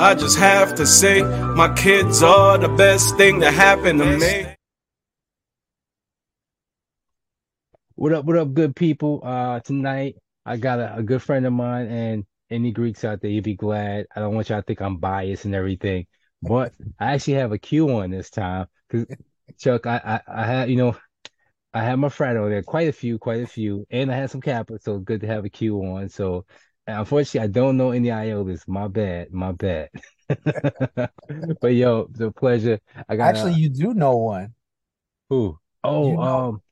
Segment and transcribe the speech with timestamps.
[0.00, 4.46] I just have to say, my kids are the best thing that happened to me.
[7.96, 9.20] What up, what up, good people?
[9.22, 10.16] Uh tonight
[10.46, 13.56] I got a, a good friend of mine and any Greeks out there, you'd be
[13.56, 14.06] glad.
[14.16, 16.06] I don't want y'all to think I'm biased and everything,
[16.40, 19.06] but I actually have a Q on this time because
[19.58, 20.96] Chuck, I, I I had you know
[21.74, 24.30] I had my friend on there, quite a few, quite a few, and I had
[24.30, 26.08] some Kappa, so good to have a Q on.
[26.08, 26.46] So
[26.98, 28.66] unfortunately, I don't know any Iotas.
[28.66, 29.88] My bad, my bad.
[30.28, 32.80] but yo, the pleasure.
[33.08, 34.54] I got actually, you do know one.
[35.28, 35.58] Who?
[35.84, 36.62] Oh, you know um,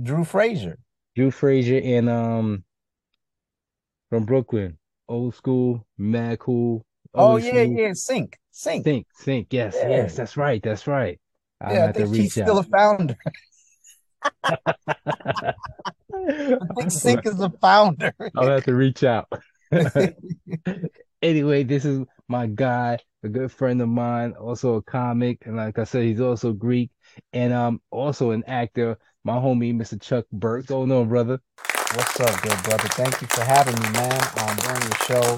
[0.00, 0.78] Drew Frazier.
[1.14, 2.64] Drew Frazier and um
[4.10, 6.84] from Brooklyn, old school, mad cool.
[7.14, 7.78] Oh yeah, smooth.
[7.78, 9.46] yeah, Sync, Sync, Sync, Sync.
[9.50, 9.88] Yes, yeah.
[9.88, 11.18] yes, that's right, that's right.
[11.60, 13.16] I yeah, I think she's still a founder.
[16.28, 18.12] I think Sync is the founder.
[18.36, 19.28] I'll have to reach out.
[21.22, 25.78] anyway, this is my guy, a good friend of mine, also a comic, and like
[25.78, 26.90] I said, he's also Greek
[27.32, 28.98] and um also an actor.
[29.24, 30.00] My homie, Mr.
[30.00, 30.66] Chuck Burks.
[30.66, 31.40] Going on, brother?
[31.94, 32.88] What's up, good brother?
[32.88, 34.22] Thank you for having me, man.
[34.38, 35.36] Um, during the show,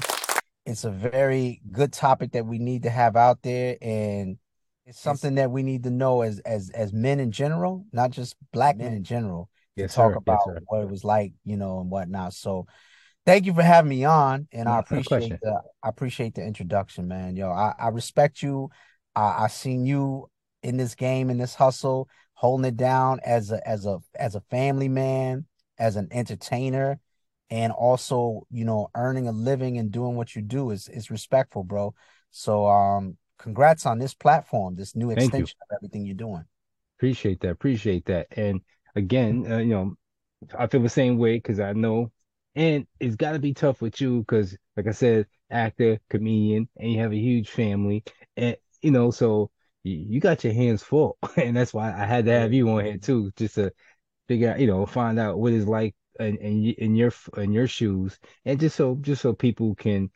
[0.65, 4.37] it's a very good topic that we need to have out there, and
[4.85, 8.35] it's something that we need to know as as as men in general, not just
[8.51, 10.17] black men in general, yes, to talk sir.
[10.17, 12.33] about yes, what it was like, you know, and whatnot.
[12.33, 12.67] So
[13.29, 17.35] thank you for having me on, and I appreciate the I appreciate the introduction, man.
[17.35, 18.69] Yo, I, I respect you.
[19.15, 20.29] I, I seen you
[20.63, 24.41] in this game in this hustle, holding it down as a as a as a
[24.49, 25.45] family man,
[25.77, 26.99] as an entertainer,
[27.49, 31.63] and also you know earning a living and doing what you do is is respectful,
[31.63, 31.93] bro.
[32.31, 36.45] So um, congrats on this platform, this new extension of everything you're doing.
[36.97, 37.51] Appreciate that.
[37.51, 38.27] Appreciate that.
[38.31, 38.61] And
[38.95, 39.95] again, uh, you know,
[40.57, 42.11] I feel the same way because I know
[42.59, 46.91] and it's got to be tough with you because, like I said, actor, comedian, and
[46.91, 48.03] you have a huge family,
[48.35, 49.49] and you know, so
[49.83, 52.97] you, got your hands full, and that's why I had to have you on here
[52.97, 53.71] too, just to
[54.27, 57.67] figure out, you know, find out what it's like in, in, in your in your
[57.67, 60.09] shoes, and just so just so people can,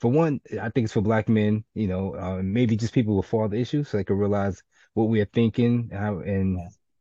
[0.00, 3.26] for one, I think it's for black men, you know, uh, maybe just people with
[3.26, 4.62] father issues, so they can realize
[4.94, 6.60] what we are thinking, how, and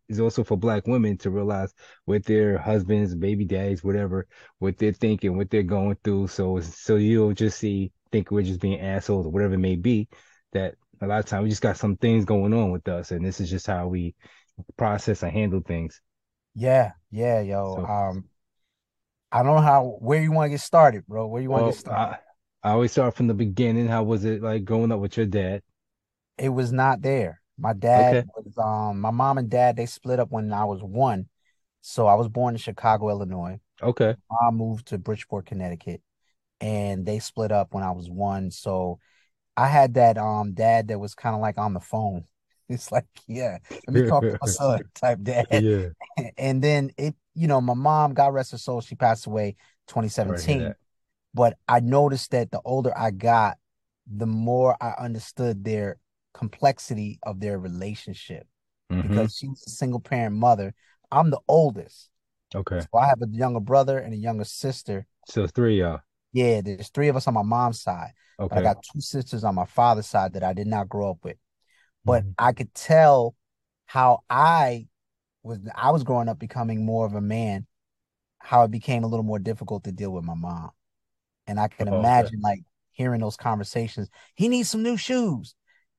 [0.10, 1.74] is also for black women to realize
[2.06, 4.28] what their husbands, baby daddies, whatever,
[4.60, 6.28] what they're thinking, what they're going through.
[6.28, 9.76] So so you don't just see think we're just being assholes or whatever it may
[9.76, 10.08] be.
[10.54, 13.26] That a lot of times we just got some things going on with us, and
[13.26, 14.16] this is just how we
[14.78, 16.02] process and handle things.
[16.56, 17.76] Yeah, yeah, yo.
[17.76, 18.26] So, um,
[19.32, 21.28] I don't know how where you want to get started, bro.
[21.28, 22.20] Where you want to well, get started?
[22.64, 23.88] I, I always start from the beginning.
[23.88, 25.62] How was it like growing up with your dad?
[26.38, 27.42] It was not there.
[27.58, 28.28] My dad okay.
[28.36, 31.28] was um my mom and dad they split up when I was one.
[31.82, 33.60] So I was born in Chicago, Illinois.
[33.82, 34.16] Okay.
[34.32, 36.02] I moved to Bridgeport, Connecticut,
[36.60, 38.52] and they split up when I was one.
[38.52, 39.00] So
[39.56, 42.26] I had that um dad that was kind of like on the phone.
[42.70, 45.48] It's like, yeah, let me talk to my son type dad.
[45.50, 45.88] Yeah.
[46.38, 49.56] And then it, you know, my mom, God rest her soul, she passed away
[49.88, 50.74] 2017.
[51.34, 53.58] But I noticed that the older I got,
[54.06, 55.98] the more I understood their
[56.38, 58.48] complexity of their relationship
[58.92, 59.08] mm-hmm.
[59.08, 60.74] because she's a single parent mother.
[61.12, 62.10] I'm the oldest.
[62.56, 62.80] Okay.
[62.80, 65.06] So I have a younger brother and a younger sister.
[65.28, 66.02] So three y'all.
[66.32, 68.12] Yeah, there's three of us on my mom's side.
[68.40, 68.56] Okay.
[68.56, 71.38] I got two sisters on my father's side that I did not grow up with.
[72.06, 72.32] But mm-hmm.
[72.38, 73.36] I could tell
[73.86, 74.88] how I
[75.44, 77.66] was I was growing up becoming more of a man,
[78.40, 80.70] how it became a little more difficult to deal with my mom.
[81.48, 82.44] And I can oh, imagine okay.
[82.44, 82.60] like
[82.92, 84.10] hearing those conversations.
[84.36, 85.56] He needs some new shoes.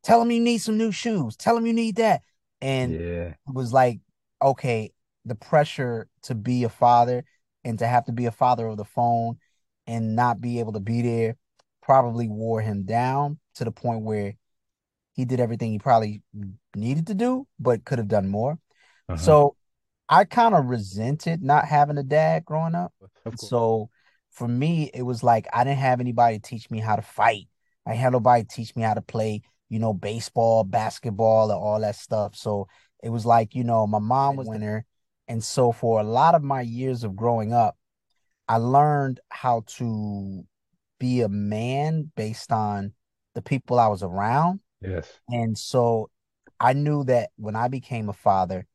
[0.08, 1.36] Tell him you need some new shoes.
[1.36, 2.22] Tell him you need that.
[2.62, 3.34] And yeah.
[3.46, 4.00] it was like,
[4.42, 4.91] okay,
[5.26, 7.26] the pressure to be a father
[7.62, 9.36] and to have to be a father of the phone
[9.86, 11.36] and not be able to be there
[11.82, 14.32] probably wore him down to the point where
[15.12, 16.22] he did everything he probably
[16.74, 18.52] needed to do, but could have done more.
[19.10, 19.18] Uh-huh.
[19.18, 19.56] So
[20.08, 22.94] I kind of resented not having a dad growing up.
[23.36, 23.91] So
[24.30, 27.48] for me, it was like I didn't have anybody teach me how to fight.
[27.84, 31.97] I had nobody teach me how to play you know, baseball, basketball, and all that
[31.97, 32.34] stuff.
[32.34, 32.68] So
[33.03, 34.84] it was like, you know, my mom was winner.
[35.28, 37.76] And so for a lot of my years of growing up,
[38.48, 40.44] I learned how to
[40.98, 42.92] be a man based on
[43.34, 44.60] the people I was around.
[44.80, 45.20] Yes.
[45.28, 46.10] And so
[46.59, 48.66] I knew that when I became a father,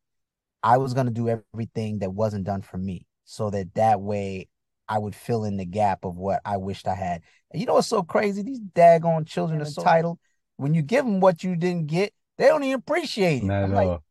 [0.62, 4.48] I was going to do everything that wasn't done for me so that that way
[4.88, 7.22] I would fill in the gap of what I wished I had.
[7.52, 8.44] And you know what's so crazy?
[8.44, 10.20] These daggone children are so titled
[10.64, 13.46] when you give them what you didn't get, they don't even appreciate it.
[13.46, 14.04] Not I'm like, all.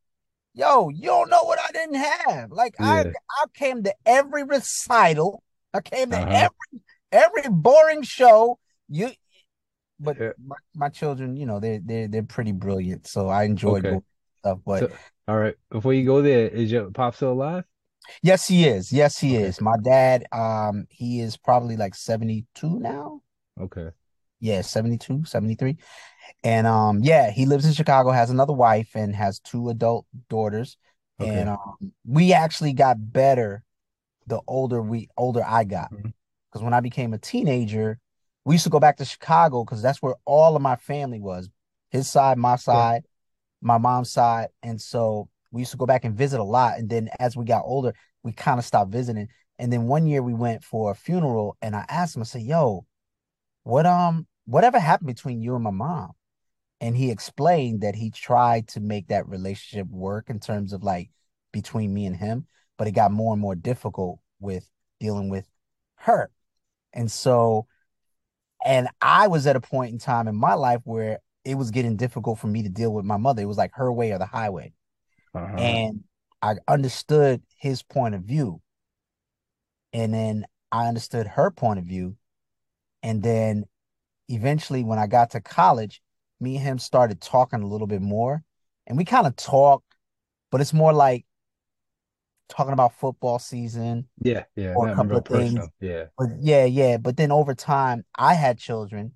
[0.52, 2.52] yo, you don't know what I didn't have.
[2.52, 2.86] Like yeah.
[2.86, 5.42] I, I came to every recital.
[5.72, 6.48] I came to uh-huh.
[6.50, 8.58] every every boring show.
[8.90, 9.12] You
[9.98, 10.32] but yeah.
[10.44, 13.06] my, my children, you know, they're they're they're pretty brilliant.
[13.06, 14.00] So I enjoyed okay.
[14.40, 14.58] stuff.
[14.66, 14.90] But so,
[15.28, 17.64] all right, before you go there, is your pop still alive?
[18.22, 18.92] Yes, he is.
[18.92, 19.46] Yes, he okay.
[19.46, 19.60] is.
[19.60, 23.22] My dad, um, he is probably like 72 now.
[23.58, 23.90] Okay.
[24.42, 25.76] Yeah, 72, 73.
[26.42, 30.76] And um, yeah, he lives in Chicago, has another wife, and has two adult daughters.
[31.20, 31.30] Okay.
[31.30, 33.62] And um, we actually got better
[34.26, 35.90] the older we older I got.
[35.90, 36.12] Because
[36.56, 36.64] mm-hmm.
[36.64, 38.00] when I became a teenager,
[38.44, 41.48] we used to go back to Chicago because that's where all of my family was.
[41.90, 43.06] His side, my side, okay.
[43.60, 44.48] my mom's side.
[44.64, 46.78] And so we used to go back and visit a lot.
[46.78, 49.28] And then as we got older, we kind of stopped visiting.
[49.60, 52.42] And then one year we went for a funeral and I asked him, I said,
[52.42, 52.86] Yo,
[53.62, 56.12] what um whatever happened between you and my mom?
[56.80, 61.10] And he explained that he tried to make that relationship work in terms of like
[61.52, 62.46] between me and him,
[62.76, 64.68] but it got more and more difficult with
[64.98, 65.46] dealing with
[65.96, 66.30] her.
[66.92, 67.66] And so
[68.64, 71.96] and I was at a point in time in my life where it was getting
[71.96, 73.42] difficult for me to deal with my mother.
[73.42, 74.72] It was like her way or the highway.
[75.34, 75.56] Uh-huh.
[75.56, 76.04] And
[76.40, 78.60] I understood his point of view.
[79.92, 82.16] And then I understood her point of view.
[83.02, 83.64] And then
[84.32, 86.02] eventually, when I got to college,
[86.40, 88.42] me and him started talking a little bit more.
[88.86, 89.84] And we kind of talk,
[90.50, 91.24] but it's more like
[92.48, 94.08] talking about football season.
[94.20, 94.74] Yeah, yeah.
[94.74, 95.54] Or a couple of things.
[95.54, 95.68] Personal.
[95.80, 96.04] Yeah.
[96.18, 96.96] But yeah, yeah.
[96.96, 99.12] But then over time, I had children.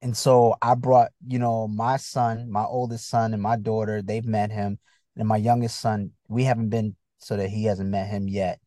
[0.00, 4.24] And so I brought, you know, my son, my oldest son, and my daughter, they've
[4.24, 4.80] met him
[5.16, 8.60] and my youngest son, we haven't been so that he hasn't met him yet.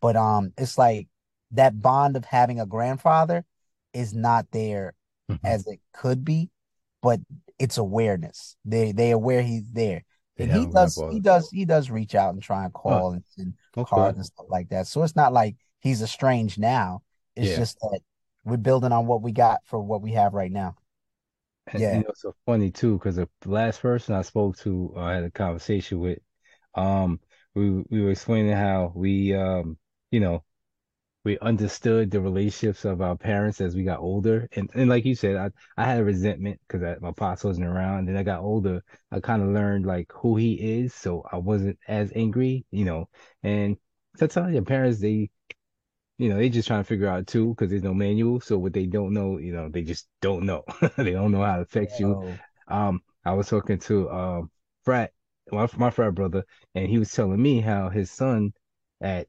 [0.00, 1.08] But um, it's like
[1.52, 3.44] that bond of having a grandfather
[3.92, 4.94] is not there
[5.34, 5.46] mm-hmm.
[5.46, 6.50] as it could be,
[7.02, 7.20] but
[7.58, 8.56] it's awareness.
[8.64, 10.04] They they aware he's there.
[10.38, 13.24] And he does he does he does reach out and try and call oh, and
[13.28, 13.88] send okay.
[13.88, 14.86] cards and stuff like that.
[14.86, 17.02] So it's not like he's estranged now.
[17.36, 17.56] It's yeah.
[17.56, 18.00] just that
[18.44, 20.74] we're building on what we got for what we have right now.
[21.68, 25.00] And, yeah, you know, so funny too because the last person I spoke to, uh,
[25.00, 26.18] I had a conversation with,
[26.74, 27.20] um,
[27.54, 29.76] we we were explaining how we, um,
[30.10, 30.42] you know,
[31.24, 35.14] we understood the relationships of our parents as we got older, and and like you
[35.14, 38.00] said, I I had a resentment because my pops wasn't around.
[38.00, 41.38] And then I got older, I kind of learned like who he is, so I
[41.38, 43.08] wasn't as angry, you know.
[43.42, 43.76] And
[44.16, 45.30] sometimes your parents they
[46.18, 48.40] you know, they just trying to figure out too because there's no manual.
[48.40, 50.64] So what they don't know, you know, they just don't know.
[50.96, 52.18] they don't know how it affects you.
[52.68, 54.50] Um, I was talking to um
[54.84, 55.12] frat,
[55.50, 56.44] my, my frat brother,
[56.74, 58.52] and he was telling me how his son
[59.00, 59.28] at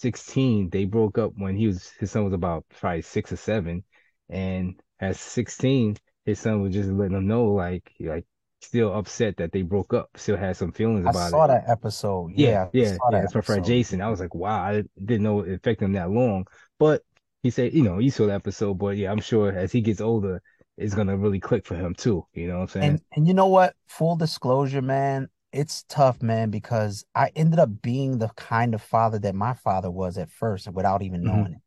[0.00, 3.84] 16 they broke up when he was his son was about probably six or seven,
[4.28, 8.26] and at 16 his son was just letting him know like like
[8.64, 11.20] still upset that they broke up, still had some feelings about it.
[11.26, 12.32] I saw that episode.
[12.34, 12.98] Yeah, yeah, yeah.
[13.10, 13.20] yeah.
[13.20, 14.00] That's my friend Jason.
[14.00, 16.46] I was like, wow, I didn't know it affected him that long.
[16.78, 17.02] But
[17.42, 20.00] he said, you know, you saw the episode, but yeah, I'm sure as he gets
[20.00, 20.42] older,
[20.76, 22.26] it's gonna really click for him too.
[22.32, 22.88] You know what I'm saying?
[22.90, 23.74] And and you know what?
[23.86, 29.18] Full disclosure, man, it's tough, man, because I ended up being the kind of father
[29.20, 31.36] that my father was at first without even mm-hmm.
[31.36, 31.60] knowing it.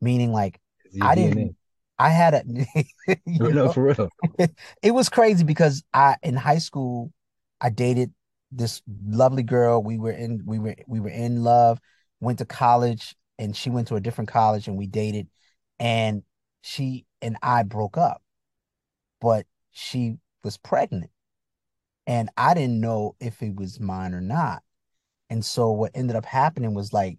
[0.00, 0.60] Meaning like
[1.02, 1.56] I didn't
[1.98, 2.44] I had a
[3.26, 4.10] you know, for real.
[4.82, 7.12] It was crazy because I in high school
[7.60, 8.12] I dated
[8.52, 9.82] this lovely girl.
[9.82, 11.80] We were in we were we were in love,
[12.20, 15.28] went to college and she went to a different college and we dated
[15.78, 16.22] and
[16.62, 18.22] she and I broke up.
[19.20, 21.10] But she was pregnant.
[22.06, 24.62] And I didn't know if it was mine or not.
[25.28, 27.18] And so what ended up happening was like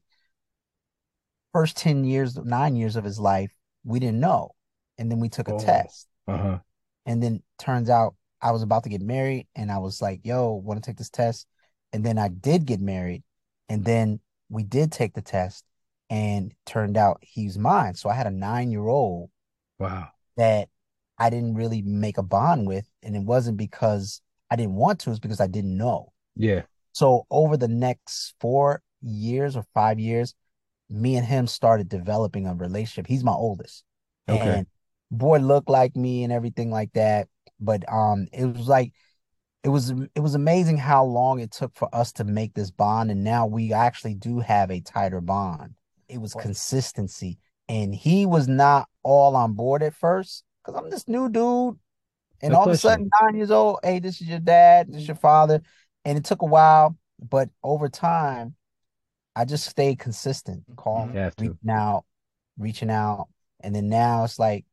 [1.51, 3.51] first 10 years, 9 years of his life,
[3.84, 4.51] we didn't know
[4.98, 5.60] and then we took a oh.
[5.60, 6.08] test.
[6.27, 6.60] Uh-huh.
[7.06, 10.53] And then turns out I was about to get married and I was like, yo,
[10.53, 11.48] want to take this test?
[11.94, 13.24] And then I did get married.
[13.70, 15.65] And then we did take the test
[16.10, 17.96] and turned out he's mine.
[17.96, 19.29] So I had a nine year old.
[19.79, 20.10] Wow.
[20.38, 20.70] That
[21.17, 22.86] I didn't really make a bond with.
[23.01, 26.11] And it wasn't because I didn't want to, it's because I didn't know.
[26.35, 26.63] Yeah.
[26.93, 30.33] So over the next four years or five years,
[30.89, 33.07] me and him started developing a relationship.
[33.07, 33.83] He's my oldest.
[34.29, 34.39] Okay.
[34.59, 34.67] And
[35.11, 37.27] boy looked like me and everything like that.
[37.59, 38.93] But um, it was like
[39.63, 43.11] it was it was amazing how long it took for us to make this bond,
[43.11, 45.73] and now we actually do have a tighter bond.
[46.07, 51.07] It was consistency, and he was not all on board at first because I'm this
[51.07, 51.77] new dude,
[52.41, 53.79] and all of a sudden nine years old.
[53.84, 54.88] Hey, this is your dad.
[54.89, 55.62] This is your father,
[56.06, 58.56] and it took a while, but over time,
[59.36, 60.75] I just stayed consistent, mm-hmm.
[60.75, 62.06] calm, reaching out,
[62.58, 63.27] reaching out,
[63.62, 64.65] and then now it's like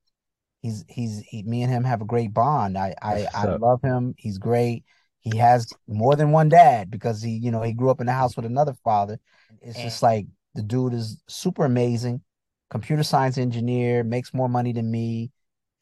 [0.63, 2.79] he's he's he, me and him have a great bond.
[2.79, 4.15] I I, I love him.
[4.17, 4.85] He's great.
[5.21, 8.13] He has more than one dad because he you know he grew up in the
[8.13, 9.19] house with another father.
[9.61, 12.23] It's just like the dude is super amazing,
[12.71, 15.31] computer science engineer, makes more money than me.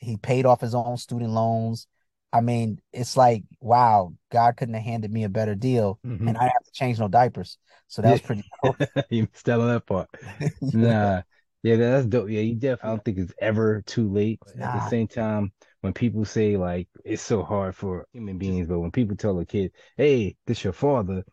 [0.02, 1.86] He paid off his own student loans.
[2.32, 6.28] I mean, it's like, wow, God couldn't have handed me a better deal, mm-hmm.
[6.28, 7.58] and I have to change no diapers.
[7.88, 8.74] So that was pretty cool.
[9.10, 10.08] you missed out on that part.
[10.62, 11.22] nah,
[11.62, 12.30] yeah, that's dope.
[12.30, 12.84] Yeah, you definitely.
[12.84, 14.40] I don't think it's ever too late.
[14.56, 14.66] Nah.
[14.66, 18.80] At the same time, when people say like it's so hard for human beings, but
[18.80, 21.24] when people tell a kid, "Hey, this your father,"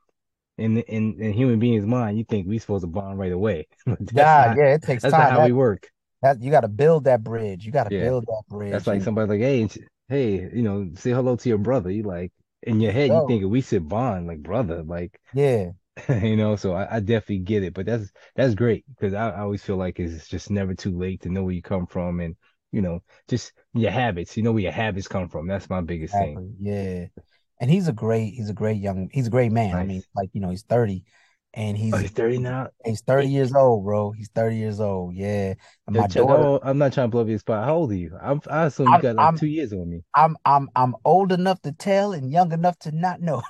[0.57, 3.67] in in in human beings' mind, you think we supposed to bond right away.
[4.13, 5.21] yeah, yeah, it takes that's time.
[5.21, 5.89] That's how that, we work.
[6.21, 7.65] That you got to build that bridge.
[7.65, 8.03] You got to yeah.
[8.03, 8.71] build that bridge.
[8.71, 9.69] That's like somebody like, hey,
[10.09, 11.89] hey, you know, say hello to your brother.
[11.89, 12.31] You like
[12.63, 15.71] in your head, you think we should bond like brother, like yeah,
[16.09, 16.55] you know.
[16.55, 19.77] So I, I, definitely get it, but that's that's great because I, I always feel
[19.77, 22.35] like it's just never too late to know where you come from and
[22.71, 24.35] you know just your habits.
[24.35, 25.47] You know where your habits come from.
[25.47, 26.35] That's my biggest exactly.
[26.35, 26.55] thing.
[26.59, 27.23] Yeah,
[27.61, 29.71] and he's a great he's a great young he's a great man.
[29.71, 29.81] Nice.
[29.81, 31.05] I mean, like you know, he's thirty
[31.53, 32.67] and he's, oh, he's 30 now.
[32.85, 34.11] He's 30 years old, bro.
[34.11, 35.15] He's 30 years old.
[35.15, 35.55] Yeah.
[35.87, 37.65] And my daughter, I'm not trying to blow up your spot.
[37.65, 38.15] How old are you?
[38.21, 40.03] I'm, I assume you I'm, got like I'm, two years on me.
[40.13, 43.41] I'm I'm I'm old enough to tell and young enough to not know.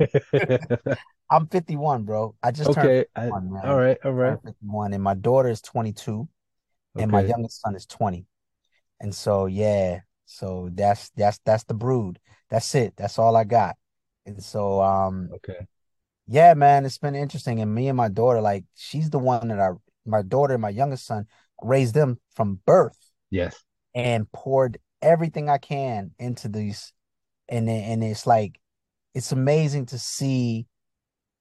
[1.30, 2.34] I'm 51, bro.
[2.42, 3.06] I just okay.
[3.14, 4.38] I, all right, all right.
[4.44, 6.28] 51, and my daughter is 22,
[6.96, 8.26] and my youngest son is 20.
[9.00, 12.18] And so yeah, so that's that's that's the brood.
[12.50, 12.94] That's it.
[12.96, 13.76] That's all I got.
[14.26, 15.66] And so um okay
[16.26, 17.60] yeah, man, it's been interesting.
[17.60, 19.70] And me and my daughter, like, she's the one that I,
[20.06, 21.26] my daughter and my youngest son,
[21.62, 22.98] raised them from birth.
[23.30, 23.62] Yes.
[23.94, 26.92] And poured everything I can into these.
[27.48, 28.58] And, and it's like,
[29.14, 30.66] it's amazing to see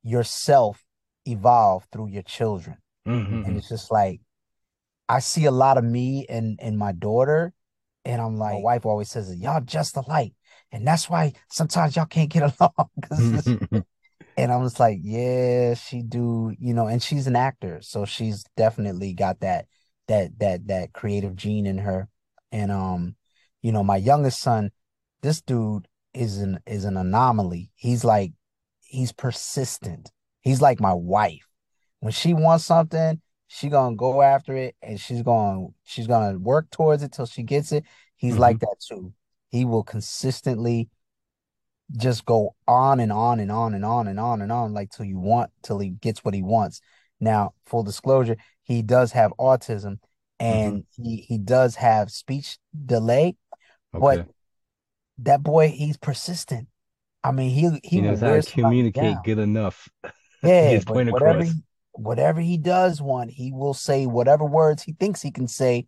[0.03, 0.83] yourself
[1.25, 2.77] evolve through your children.
[3.07, 3.45] Mm-hmm.
[3.45, 4.21] And it's just like,
[5.07, 7.53] I see a lot of me and, and my daughter.
[8.05, 10.33] And I'm like, my wife always says, y'all just alike.
[10.71, 13.47] And that's why sometimes y'all can't get along because
[14.37, 18.43] and I was like, yeah, she do, you know, and she's an actor, so she's
[18.57, 19.65] definitely got that
[20.07, 22.07] that that that creative gene in her.
[22.51, 23.15] And um,
[23.61, 24.71] you know, my youngest son,
[25.21, 27.71] this dude is an is an anomaly.
[27.75, 28.33] He's like
[28.81, 30.11] he's persistent.
[30.41, 31.47] He's like my wife.
[31.99, 36.69] When she wants something, she gonna go after it and she's gonna she's gonna work
[36.69, 37.85] towards it till she gets it.
[38.15, 38.41] He's mm-hmm.
[38.41, 39.13] like that too.
[39.49, 40.89] He will consistently
[41.95, 45.05] just go on and on and on and on and on and on like till
[45.05, 46.81] you want till he gets what he wants.
[47.19, 49.99] Now, full disclosure, he does have autism
[50.39, 51.03] and mm-hmm.
[51.03, 53.35] he he does have speech delay,
[53.93, 54.01] okay.
[54.01, 54.27] but
[55.19, 56.67] that boy he's persistent.
[57.23, 59.89] I mean, he he, he knows how to communicate good enough.
[60.45, 61.53] Yeah, whatever he,
[61.93, 65.87] whatever he does want, he will say whatever words he thinks he can say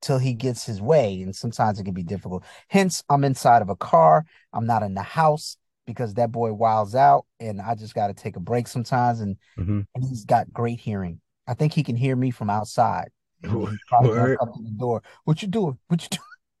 [0.00, 1.22] till he gets his way.
[1.22, 2.44] And sometimes it can be difficult.
[2.68, 4.24] Hence, I'm inside of a car.
[4.52, 8.14] I'm not in the house because that boy wilds out and I just got to
[8.14, 9.20] take a break sometimes.
[9.20, 9.80] And, mm-hmm.
[9.94, 11.20] and he's got great hearing.
[11.46, 13.08] I think he can hear me from outside.
[13.42, 15.02] He's probably come to the door.
[15.24, 15.78] What you doing?
[15.86, 16.18] What you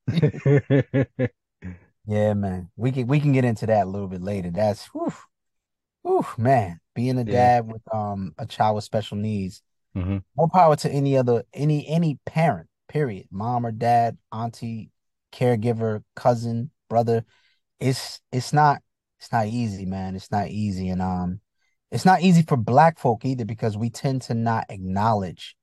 [0.08, 1.06] doing?
[2.06, 2.70] yeah, man.
[2.76, 4.50] We can we can get into that a little bit later.
[4.52, 5.12] That's whew,
[6.02, 6.78] whew, man.
[6.94, 7.72] Being a dad yeah.
[7.72, 9.60] with um a child with special needs.
[9.96, 10.18] Mm-hmm.
[10.36, 13.26] More power to any other any any parent period.
[13.30, 14.90] Mom or dad, auntie,
[15.32, 17.24] caregiver, cousin, brother.
[17.80, 18.82] It's it's not
[19.18, 20.16] it's not easy, man.
[20.16, 20.88] It's not easy.
[20.88, 21.40] And um
[21.90, 25.56] it's not easy for black folk either because we tend to not acknowledge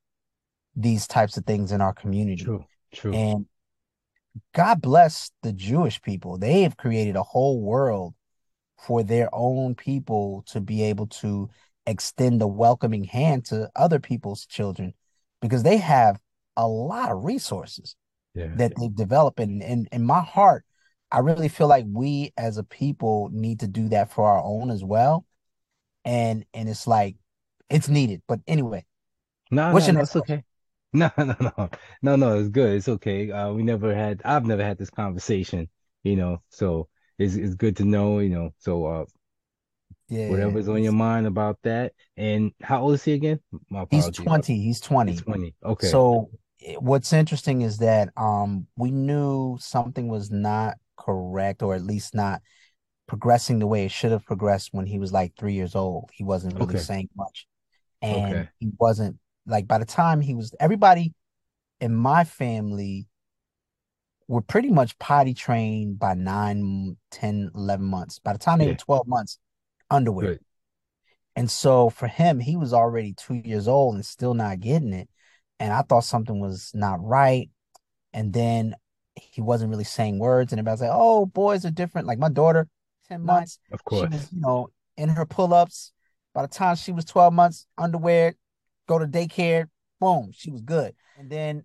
[0.76, 2.44] these types of things in our community.
[2.44, 3.14] True, true.
[3.14, 3.46] And
[4.54, 6.38] God bless the Jewish people.
[6.38, 8.14] They have created a whole world
[8.78, 11.50] for their own people to be able to
[11.86, 14.94] extend a welcoming hand to other people's children
[15.42, 16.20] because they have
[16.58, 17.96] a lot of resources
[18.34, 18.50] yeah.
[18.56, 19.40] that they've developed.
[19.40, 20.66] And in, in my heart,
[21.12, 24.70] I really feel like we as a people need to do that for our own
[24.70, 25.26] as well.
[26.04, 27.16] And and it's like
[27.70, 28.22] it's needed.
[28.28, 28.86] But anyway.
[29.52, 30.44] No, what's no, your next okay.
[30.94, 31.70] No, no, no.
[32.02, 32.76] No, no, it's good.
[32.76, 33.32] It's okay.
[33.32, 35.70] Uh we never had I've never had this conversation,
[36.04, 38.54] you know, so it's it's good to know, you know.
[38.60, 39.06] So uh
[40.08, 41.94] yeah, whatever's on your mind about that.
[42.16, 43.40] And how old is he again?
[43.70, 44.62] My He's 20.
[44.62, 45.12] He's 20.
[45.12, 45.56] He's 20.
[45.64, 45.88] Okay.
[45.88, 46.30] So
[46.80, 52.42] what's interesting is that um we knew something was not correct or at least not
[53.08, 56.10] progressing the way it should have progressed when he was like three years old.
[56.14, 56.80] He wasn't really okay.
[56.80, 57.48] saying much.
[58.02, 58.50] And okay.
[58.60, 61.14] he wasn't like by the time he was everybody
[61.80, 63.08] in my family
[64.28, 68.72] were pretty much potty trained by 9 10 11 months by the time they yeah.
[68.72, 69.38] were 12 months
[69.92, 70.40] underwear Good.
[71.36, 75.10] and so for him he was already two years old and still not getting it
[75.60, 77.50] and I thought something was not right.
[78.14, 78.76] And then
[79.16, 82.68] he wasn't really saying words, and everybody's like, "Oh, boys are different." Like my daughter,
[83.08, 85.92] ten months, of course, she was, you know, in her pull-ups.
[86.34, 88.36] By the time she was twelve months, underwear,
[88.88, 89.68] go to daycare,
[90.00, 90.94] boom, she was good.
[91.18, 91.64] And then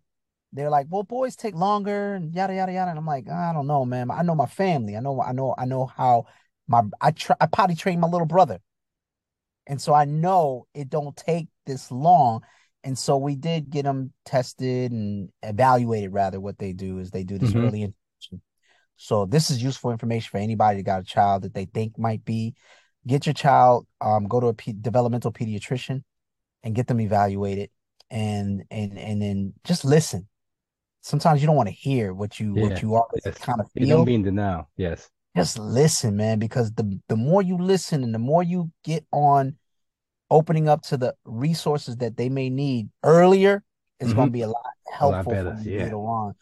[0.53, 2.91] they're like, well, boys take longer and yada yada yada.
[2.91, 4.11] And I'm like, I don't know, man.
[4.11, 4.97] I know my family.
[4.97, 6.27] I know, I know, I know how
[6.69, 8.61] my I try I potty trained my little brother.
[9.67, 12.43] And so I know it don't take this long.
[12.83, 17.25] And so we did get them tested and evaluated rather what they do is they
[17.25, 17.59] do this mm-hmm.
[17.67, 18.43] early intervention.
[18.97, 22.25] So this is useful information for anybody that got a child that they think might
[22.25, 22.55] be.
[23.07, 26.03] Get your child, um, go to a p- developmental pediatrician
[26.63, 27.71] and get them evaluated
[28.11, 30.27] and and and then just listen
[31.01, 32.63] sometimes you don't want to hear what you yeah.
[32.63, 33.39] what you are yes.
[33.39, 33.87] kind of feel.
[33.87, 34.71] You don't mean to denial.
[34.77, 35.09] Yes.
[35.37, 39.57] Just listen, man, because the the more you listen and the more you get on
[40.31, 43.63] opening up to the resources that they may need earlier,
[43.99, 44.17] is mm-hmm.
[44.17, 45.85] going to be a lot helpful a lot for yeah.
[45.85, 46.35] later on.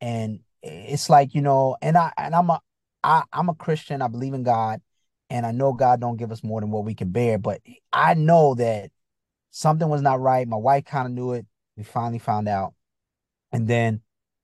[0.00, 2.60] And it's like you know, and I and I'm a
[3.02, 4.02] I, I'm a Christian.
[4.02, 4.80] I believe in God,
[5.28, 7.38] and I know God don't give us more than what we can bear.
[7.38, 7.60] But
[7.92, 8.90] I know that
[9.50, 10.46] something was not right.
[10.46, 11.46] My wife kind of knew it.
[11.76, 12.74] We finally found out,
[13.52, 14.02] and then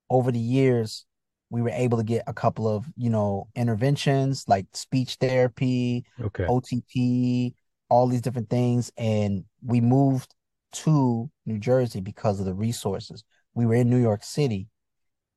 [0.09, 1.05] over the years,
[1.51, 6.45] we were able to get a couple of, you know, interventions like speech therapy, okay.
[6.45, 7.55] OTP,
[7.89, 8.91] all these different things.
[8.97, 10.35] And we moved
[10.73, 13.25] to New Jersey because of the resources.
[13.55, 14.69] We were in New York City.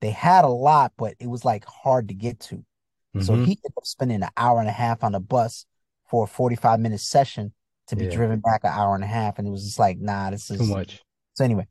[0.02, 2.56] They had a lot, but it was like hard to get to.
[2.56, 3.22] Mm-hmm.
[3.22, 5.66] So he ended up spending an hour and a half on a bus
[6.10, 7.54] for a 45 minute session
[7.88, 8.12] to be yeah.
[8.12, 9.40] driven back an hour and a half.
[9.40, 11.02] And it was just like, nah, this is too much.
[11.34, 11.68] So anyway,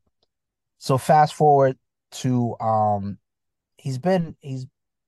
[0.77, 1.77] so fast forward
[2.11, 3.19] to um
[3.77, 4.65] he's been he's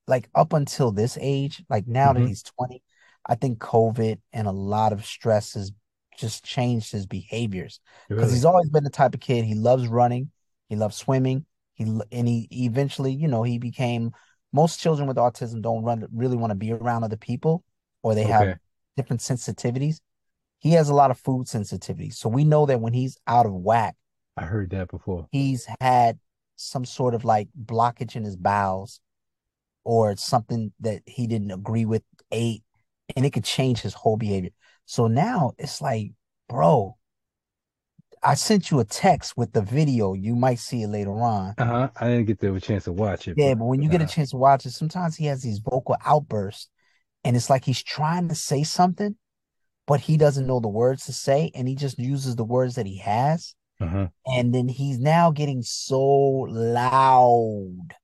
[0.08, 2.24] like up until this age, like now mm-hmm.
[2.24, 2.82] that he's 20,
[3.26, 5.72] I think COVID and a lot of stress has
[6.18, 7.80] just changed his behaviors.
[8.10, 8.34] Because really?
[8.34, 10.32] he's always been the type of kid he loves running,
[10.70, 14.12] he loves swimming, he and he eventually, you know, he became
[14.54, 17.64] most children with autism don't run really want to be around other people
[18.04, 18.32] or they okay.
[18.32, 18.58] have
[18.98, 20.02] different sensitivities.
[20.60, 22.16] He has a lot of food sensitivities.
[22.16, 23.96] So we know that when he's out of whack,
[24.38, 25.28] I heard that before.
[25.32, 26.20] He's had
[26.56, 29.00] some sort of like blockage in his bowels
[29.84, 32.64] or something that he didn't agree with ate
[33.16, 34.52] and it could change his whole behavior.
[34.86, 36.12] So now it's like,
[36.50, 36.98] bro,
[38.24, 40.14] I sent you a text with the video.
[40.14, 41.56] You might see it later on.
[41.58, 41.90] Uh-huh.
[42.00, 43.36] I didn't get the chance to watch it.
[43.38, 43.94] Yeah, but, but when you uh-huh.
[43.94, 44.14] get a uh-huh.
[44.14, 46.70] chance to watch it, sometimes he has these vocal outbursts
[47.24, 49.16] and it's like he's trying to say something,
[49.88, 52.86] but he doesn't know the words to say and he just uses the words that
[52.86, 53.56] he has.
[53.80, 54.08] Uh-huh.
[54.28, 57.96] And then he's now getting so loud.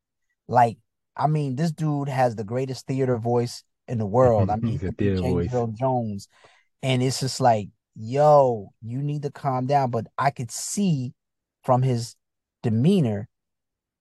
[0.47, 0.77] Like,
[1.15, 4.49] I mean, this dude has the greatest theater voice in the world.
[4.49, 6.27] I mean, James Jones.
[6.83, 9.91] And it's just like, yo, you need to calm down.
[9.91, 11.13] But I could see
[11.63, 12.15] from his
[12.63, 13.27] demeanor,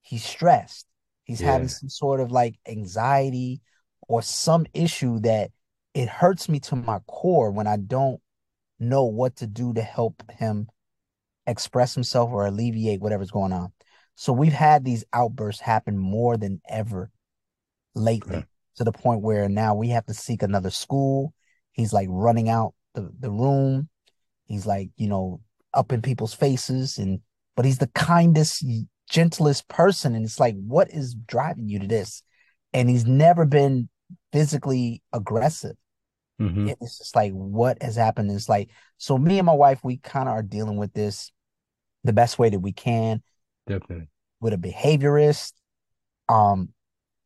[0.03, 0.87] he's stressed.
[1.25, 1.53] He's yeah.
[1.53, 3.61] having some sort of like anxiety
[4.09, 5.51] or some issue that
[5.94, 8.20] it hurts me to my core when I don't
[8.79, 10.68] know what to do to help him
[11.46, 13.72] express himself or alleviate whatever's going on.
[14.14, 17.11] So we've had these outbursts happen more than ever
[17.94, 18.46] lately okay.
[18.76, 21.32] To the point where now we have to seek another school.
[21.72, 23.88] He's like running out the, the room.
[24.44, 25.40] He's like, you know,
[25.74, 27.20] up in people's faces and
[27.54, 28.64] but he's the kindest,
[29.08, 30.14] gentlest person.
[30.14, 32.22] And it's like, what is driving you to this?
[32.74, 33.88] And he's never been
[34.32, 35.76] physically aggressive.
[36.40, 36.68] Mm-hmm.
[36.68, 40.28] It's just like what has happened is like so me and my wife we kind
[40.28, 41.32] of are dealing with this
[42.04, 43.22] the best way that we can.
[43.66, 44.08] Definitely.
[44.40, 45.52] With a behaviorist.
[46.28, 46.70] Um,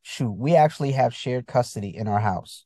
[0.02, 2.64] shoot, we actually have shared custody in our house.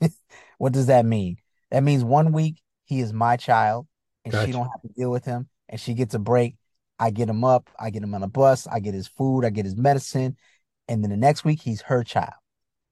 [0.58, 1.36] what does that mean?
[1.70, 3.86] That means one week he is my child
[4.24, 4.46] and gotcha.
[4.46, 6.56] she don't have to deal with him and she gets a break.
[6.98, 9.50] I get him up, I get him on a bus, I get his food, I
[9.50, 10.36] get his medicine,
[10.86, 12.34] and then the next week he's her child.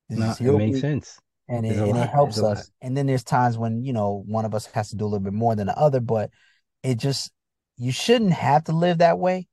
[0.08, 1.18] This no, it makes week, sense.
[1.48, 2.70] And it, and it helps us.
[2.80, 5.20] And then there's times when, you know, one of us has to do a little
[5.20, 6.30] bit more than the other, but
[6.82, 7.30] it just
[7.76, 9.46] you shouldn't have to live that way,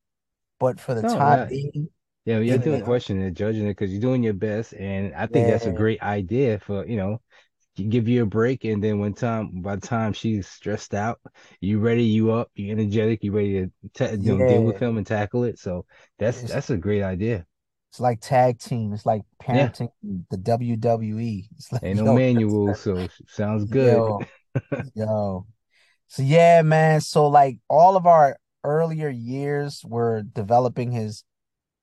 [0.59, 1.89] but for the no, time being,
[2.37, 5.45] yeah, you're doing questioning and judging it because you're doing your best, and I think
[5.45, 5.51] yeah.
[5.51, 7.21] that's a great idea for you know
[7.75, 11.17] give you a break and then when time by the time she's stressed out
[11.61, 14.97] you ready you up you energetic you ready to ta- you know, deal with him
[14.97, 15.85] and tackle it so
[16.17, 17.45] that's it's, that's a great idea
[17.89, 20.17] it's like tag team it's like parenting yeah.
[20.29, 24.19] the wwe it's like, ain't no manual so sounds good yo,
[24.93, 25.45] yo
[26.09, 27.01] so yeah, man.
[27.01, 31.23] So like all of our earlier years were developing his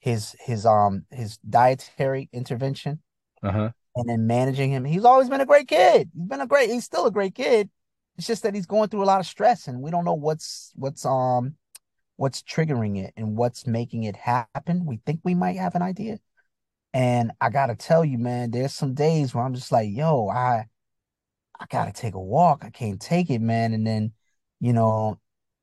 [0.06, 3.00] his his um his dietary intervention.
[3.42, 3.72] Uh-huh.
[3.96, 4.84] And then managing him.
[4.84, 6.10] He's always been a great kid.
[6.14, 7.68] He's been a great, he's still a great kid.
[8.16, 10.70] It's just that he's going through a lot of stress and we don't know what's
[10.76, 11.56] what's um
[12.14, 14.86] what's triggering it and what's making it happen.
[14.86, 16.18] We think we might have an idea.
[16.94, 20.66] And I gotta tell you, man, there's some days where I'm just like, yo, I
[21.58, 22.62] I gotta take a walk.
[22.64, 23.74] I can't take it, man.
[23.74, 24.12] And then,
[24.60, 25.18] you know,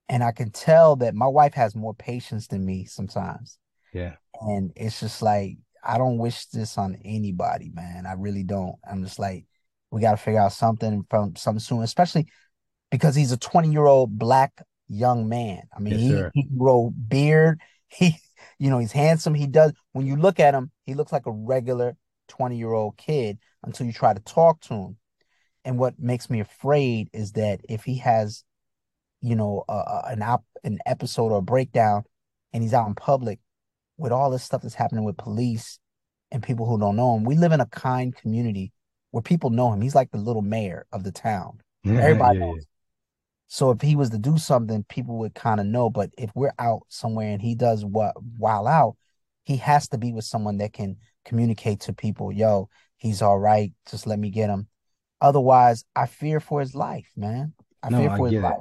[0.10, 3.58] and I can tell that my wife has more patience than me sometimes.
[3.94, 4.16] Yeah.
[4.42, 8.06] And it's just like I don't wish this on anybody, man.
[8.06, 8.76] I really don't.
[8.90, 9.46] I'm just like,
[9.92, 12.28] we got to figure out something from some soon, especially
[12.90, 14.54] because he's a 20 year old black
[14.88, 15.64] young man.
[15.76, 17.60] I mean, yes, he, he grow beard.
[17.96, 18.16] He,
[18.58, 19.36] you know, he's handsome.
[19.36, 19.72] He does.
[19.92, 21.96] When you look at him, he looks like a regular
[22.30, 24.98] 20 year old kid until you try to talk to him.
[25.64, 28.44] And what makes me afraid is that if he has,
[29.22, 32.04] you know, uh, an op- an episode or a breakdown,
[32.52, 33.40] and he's out in public,
[33.98, 35.80] with all this stuff that's happening with police
[36.32, 38.72] and people who don't know him, we live in a kind community
[39.12, 39.82] where people know him.
[39.82, 41.60] He's like the little mayor of the town.
[41.86, 42.58] Everybody yeah, knows.
[42.60, 42.66] Yeah.
[43.48, 45.90] So if he was to do something, people would kind of know.
[45.90, 48.96] But if we're out somewhere and he does what while out,
[49.44, 53.72] he has to be with someone that can communicate to people, yo, he's all right.
[53.90, 54.68] Just let me get him.
[55.22, 57.54] Otherwise, I fear for his life, man.
[57.84, 58.42] I no, fear for his it.
[58.42, 58.58] life.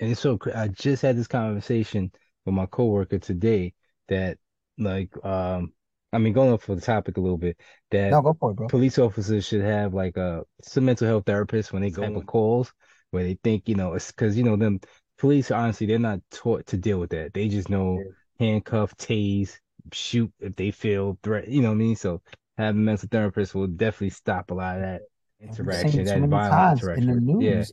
[0.00, 2.12] And it's so I just had this conversation
[2.46, 3.74] with my coworker today
[4.08, 4.38] that
[4.80, 5.72] like um
[6.12, 7.56] I mean going off for the topic a little bit
[7.90, 8.68] that no, go for it, bro.
[8.68, 12.72] police officers should have like a some mental health therapist when they go for calls
[13.10, 14.80] where they think you know it's because you know them
[15.18, 18.46] police honestly they're not taught to deal with that they just know yeah.
[18.46, 19.58] handcuff tase
[19.92, 22.20] shoot if they feel threat you know what I mean so
[22.56, 25.02] having a mental therapist will definitely stop a lot of that
[25.40, 27.72] interaction that violent interaction in the news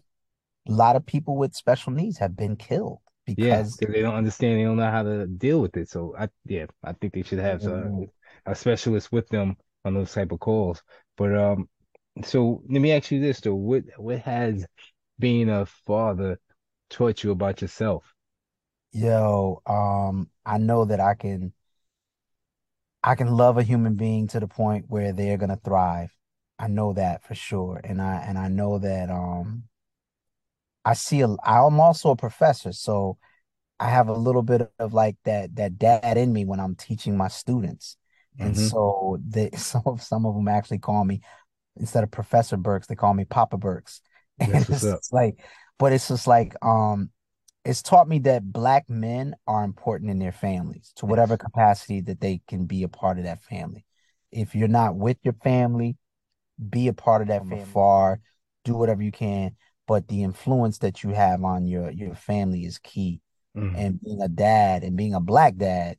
[0.65, 0.73] yeah.
[0.73, 4.57] a lot of people with special needs have been killed because yeah, they don't understand,
[4.57, 5.89] they don't know how to deal with it.
[5.89, 8.05] So I yeah, I think they should have mm-hmm.
[8.45, 10.81] a, a specialist with them on those type of calls.
[11.17, 11.69] But um,
[12.23, 14.65] so let me ask you this though: what what has
[15.19, 16.39] being a father
[16.89, 18.13] taught you about yourself?
[18.93, 21.51] Yo, um, I know that I can
[23.03, 26.15] I can love a human being to the point where they're gonna thrive.
[26.57, 27.81] I know that for sure.
[27.83, 29.63] And I and I know that um
[30.87, 33.17] I see a, I'm also a professor, so
[33.77, 37.17] I have a little bit of like that that dad in me when I'm teaching
[37.17, 37.97] my students.
[38.39, 38.67] And mm-hmm.
[38.67, 41.19] so they some of some of them actually call me
[41.75, 44.01] instead of Professor Burks, they call me Papa Burks.
[44.39, 45.43] And it's, it's like,
[45.79, 47.09] but it's just like um
[47.65, 51.41] it's taught me that black men are important in their families to whatever yes.
[51.41, 53.83] capacity that they can be a part of that family.
[54.31, 55.97] If you're not with your family,
[56.69, 58.21] be a part of that from afar,
[58.63, 59.55] do whatever you can
[59.87, 63.21] but the influence that you have on your your family is key.
[63.55, 63.75] Mm-hmm.
[63.75, 65.97] And being a dad and being a black dad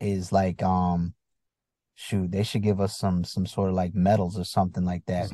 [0.00, 1.12] is like um
[1.96, 5.30] shoot, they should give us some some sort of like medals or something like that.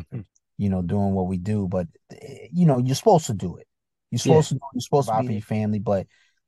[0.59, 3.67] You know, doing what we do, but eh, you know, you're supposed to do it.
[4.11, 4.59] You're supposed yeah.
[4.59, 6.07] to you're supposed to be for your family, but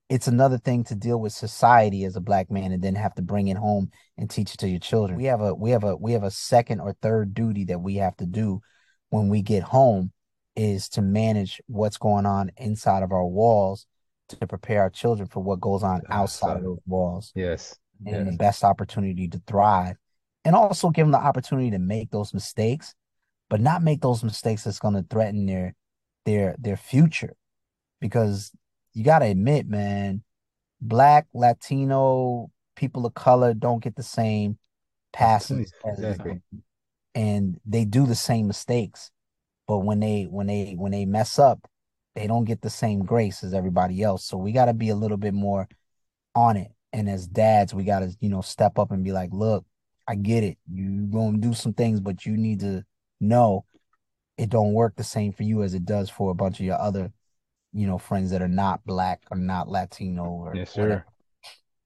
[0.09, 3.23] it's another thing to deal with society as a black man and then have to
[3.23, 5.19] bring it home and teach it to your children.
[5.19, 7.97] We have a we have a we have a second or third duty that we
[7.97, 8.61] have to do
[9.11, 10.13] when we get home
[10.57, 13.87] is to manage what's going on inside of our walls
[14.29, 17.33] to prepare our children for what goes on outside of those walls.
[17.35, 17.77] Yes.
[18.07, 18.33] And yes.
[18.33, 19.97] the best opportunity to thrive.
[20.45, 22.95] And also give them the opportunity to make those mistakes,
[23.49, 25.75] but not make those mistakes that's going to threaten their
[26.27, 27.35] their their future.
[28.01, 28.51] Because
[28.93, 30.23] you gotta admit, man,
[30.81, 34.59] black, Latino, people of color don't get the same
[35.13, 35.73] passes.
[35.85, 36.43] Exactly.
[37.15, 39.11] And they do the same mistakes
[39.67, 41.69] but when they when they when they mess up
[42.15, 44.25] they don't get the same grace as everybody else.
[44.25, 45.69] So we got to be a little bit more
[46.35, 46.71] on it.
[46.93, 49.65] And as dads we got to you know step up and be like look
[50.07, 50.59] i get it.
[50.73, 52.85] You going to do some things but you need to
[53.21, 53.65] know
[54.39, 56.79] it don't work the same for you as it does for a bunch of your
[56.79, 57.13] other
[57.73, 60.83] you know friends that are not black or not latino or yes sir.
[60.83, 61.07] whatever.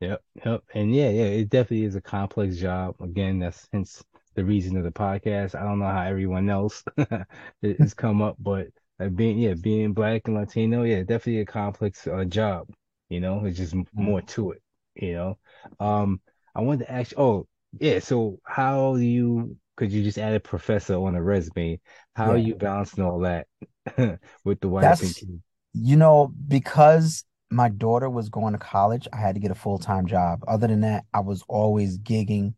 [0.01, 0.63] yep yep.
[0.75, 2.97] And yeah yeah it definitely is a complex job.
[3.01, 4.05] Again that's hence
[4.39, 5.57] the reason of the podcast.
[5.57, 6.85] I don't know how everyone else
[7.63, 8.69] has come up, but
[9.01, 12.69] uh, being yeah, being black and Latino, yeah, definitely a complex uh, job.
[13.09, 14.05] You know, it's just mm-hmm.
[14.05, 14.63] more to it.
[14.95, 15.39] You know,
[15.81, 16.21] um,
[16.55, 17.15] I wanted to ask.
[17.17, 17.49] Oh,
[17.81, 17.99] yeah.
[17.99, 19.57] So how do you?
[19.77, 21.81] Could you just add a professor on a resume?
[22.15, 22.33] How yeah.
[22.33, 23.49] are you balancing all that
[24.45, 24.83] with the wife?
[24.83, 25.25] That's,
[25.73, 29.79] you know, because my daughter was going to college, I had to get a full
[29.79, 30.45] time job.
[30.47, 32.55] Other than that, I was always gigging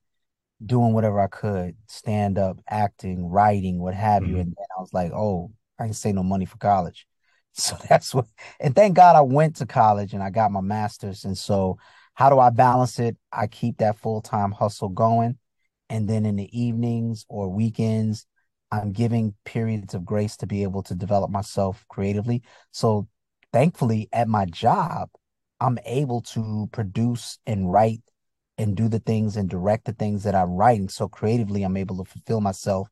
[0.65, 4.33] doing whatever I could, stand up, acting, writing, what have mm-hmm.
[4.33, 4.41] you.
[4.41, 7.07] And then I was like, oh, I ain't save no money for college.
[7.53, 8.27] So that's what,
[8.61, 11.25] and thank God I went to college and I got my master's.
[11.25, 11.79] And so,
[12.15, 13.17] how do I balance it?
[13.33, 15.37] I keep that full time hustle going.
[15.89, 18.25] And then in the evenings or weekends,
[18.71, 22.45] I'm giving periods of grace to be able to develop myself creatively.
[22.71, 23.09] So,
[23.53, 25.11] thankfully, at my job,
[25.61, 28.03] I'm able to produce and write
[28.61, 30.89] and do the things and direct the things that I'm writing.
[30.89, 32.89] So creatively, I'm able to fulfill myself.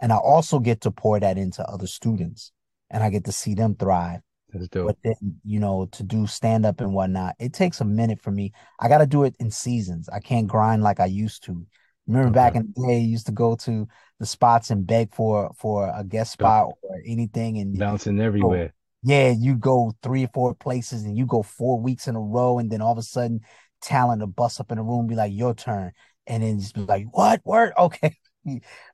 [0.00, 2.52] And I also get to pour that into other students
[2.90, 4.20] and I get to see them thrive.
[4.52, 4.88] That's dope.
[4.88, 8.30] But then, you know, to do stand up and whatnot, it takes a minute for
[8.30, 8.52] me.
[8.80, 10.08] I got to do it in seasons.
[10.08, 11.64] I can't grind like I used to.
[12.06, 12.34] Remember okay.
[12.34, 13.86] back in the day, I used to go to
[14.18, 18.74] the spots and beg for for a guest spot or anything, and bouncing everywhere.
[19.04, 22.58] yeah, you go three or four places, and you go four weeks in a row,
[22.58, 23.40] and then all of a sudden,
[23.82, 25.92] talent to bust up in the room, be like, "Your turn,"
[26.26, 27.72] and then just be like, "What word?
[27.78, 28.16] Okay."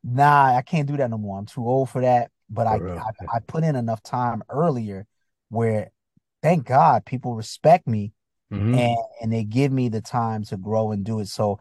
[0.05, 1.39] nah, I can't do that no more.
[1.39, 2.31] I'm too old for that.
[2.51, 5.07] But I, I, I put in enough time earlier
[5.49, 5.91] where
[6.43, 8.13] thank God people respect me
[8.53, 8.75] mm-hmm.
[8.75, 11.29] and, and they give me the time to grow and do it.
[11.29, 11.59] So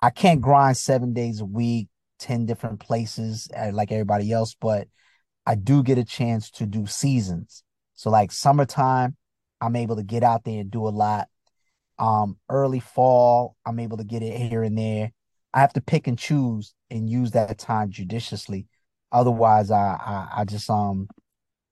[0.00, 1.88] I can't grind seven days a week,
[2.20, 4.88] 10 different places uh, like everybody else, but
[5.44, 7.62] I do get a chance to do seasons.
[7.94, 9.16] So like summertime,
[9.60, 11.28] I'm able to get out there and do a lot.
[11.98, 15.12] Um, early fall, I'm able to get it here and there.
[15.54, 18.66] I have to pick and choose and use that time judiciously.
[19.10, 21.08] Otherwise, I, I, I just um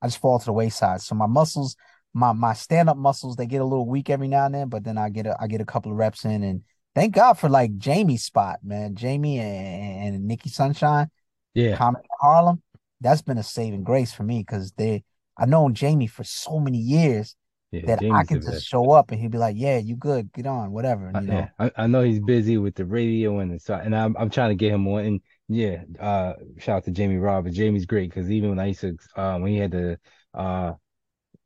[0.02, 1.00] I just fall to the wayside.
[1.00, 1.76] So my muscles,
[2.12, 4.84] my my stand up muscles, they get a little weak every now and then, but
[4.84, 6.62] then I get a I get a couple of reps in, and
[6.94, 8.94] thank God for like Jamie's spot, man.
[8.94, 11.10] Jamie and, and Nikki Sunshine,
[11.54, 12.62] yeah, Comic Harlem.
[13.00, 15.04] That's been a saving grace for me because they
[15.36, 17.34] I've known Jamie for so many years,
[17.72, 20.32] yeah, that James I can just show up and he'd be like, "Yeah, you good?
[20.32, 23.58] Get on, whatever." And, you know, I, I, know he's busy with the radio and
[23.58, 25.04] the and I'm I'm trying to get him on.
[25.04, 27.56] And yeah, uh, shout out to Jamie Roberts.
[27.56, 29.98] Jamie's great because even when I used to, uh, when he had the
[30.34, 30.72] uh,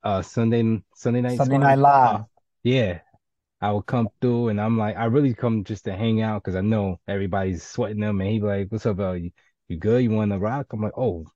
[0.02, 2.24] uh Sunday Sunday night Sunday night live, uh,
[2.62, 3.00] yeah,
[3.60, 6.56] I would come through and I'm like, I really come just to hang out because
[6.56, 9.12] I know everybody's sweating them, and he'd be like, "What's up, bro?
[9.12, 9.30] You,
[9.68, 10.02] you good?
[10.02, 11.26] You want to rock?" I'm like, "Oh,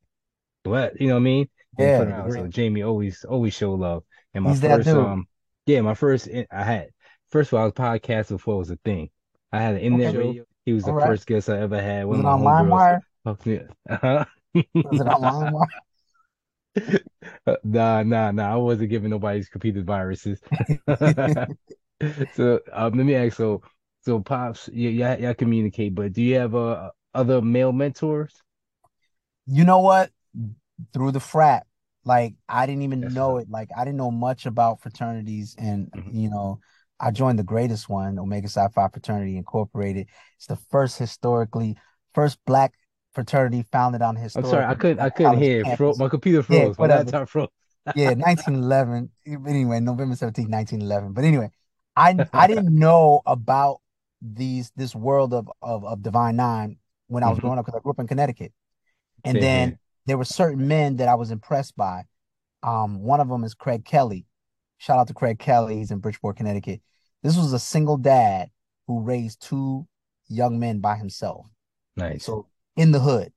[0.63, 0.99] what?
[0.99, 1.49] You know what I mean?"
[1.79, 2.27] Yeah.
[2.31, 4.05] So Jamie always always show love.
[4.35, 5.27] And my He's first um
[5.67, 6.89] yeah, my first I had
[7.31, 9.11] first of all I was podcasting before it was a thing.
[9.53, 10.19] I had an internet okay.
[10.19, 10.45] radio.
[10.65, 11.07] He was the right.
[11.07, 12.05] first guest I ever had.
[12.07, 13.01] Was it on LimeWire?
[13.25, 14.25] Uh-huh.
[14.55, 15.67] was it on LimeWire?
[17.65, 18.53] nah, nah, nah.
[18.53, 20.41] I wasn't giving nobody's computer viruses.
[22.35, 23.37] so um, let me ask.
[23.37, 23.63] So,
[24.03, 28.35] so pops, yeah, y'all, y'all communicate, but do you have uh, other male mentors?
[29.47, 30.11] You know what?
[30.93, 31.67] Through the frat,
[32.05, 33.43] like I didn't even That's know right.
[33.43, 33.51] it.
[33.51, 36.17] Like I didn't know much about fraternities, and mm-hmm.
[36.17, 36.61] you know,
[36.99, 40.09] I joined the greatest one, Omega Psi Phi Fraternity Incorporated.
[40.37, 41.77] It's the first historically
[42.15, 42.73] first black
[43.13, 44.47] fraternity founded on historic.
[44.47, 45.65] I'm sorry, I couldn't I couldn't hear.
[45.77, 46.77] Fro- my computer froze.
[46.79, 47.49] Yeah, My froze.
[47.95, 49.11] yeah, 1911.
[49.27, 51.13] Anyway, November 17, 1911.
[51.13, 51.51] But anyway,
[51.97, 53.81] I I didn't know about
[54.23, 56.77] these this world of of, of Divine Nine
[57.09, 57.47] when I was mm-hmm.
[57.47, 58.53] growing up because I grew up in Connecticut.
[59.25, 62.05] And Same then here there were certain men that I was impressed by.
[62.63, 64.27] Um, one of them is Craig Kelly.
[64.79, 65.77] Shout out to Craig Kelly.
[65.77, 66.81] He's in Bridgeport, Connecticut.
[67.23, 68.49] This was a single dad
[68.87, 69.87] who raised two
[70.29, 71.47] young men by himself.
[71.97, 72.25] Nice.
[72.25, 73.33] So in the hood.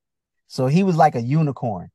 [0.47, 1.89] So he was like a unicorn.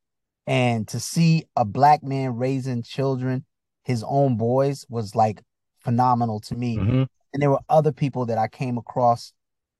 [0.46, 3.44] And to see a black man raising children,
[3.84, 5.42] his own boys, was like
[5.78, 6.76] phenomenal to me.
[6.76, 7.02] Mm-hmm.
[7.32, 9.32] And there were other people that I came across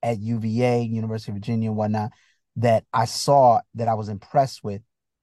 [0.02, 2.12] at UVA, University of Virginia, and whatnot,
[2.57, 4.83] that I saw that I was impressed with.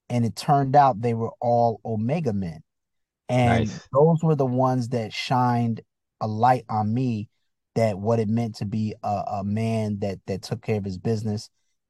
[0.09, 2.61] And it turned out they were all Omega men.
[3.29, 3.87] And nice.
[3.91, 5.81] those were the ones that shined
[6.21, 7.29] a light on me
[7.75, 10.97] that what it meant to be a, a man that that took care of his
[10.97, 11.49] business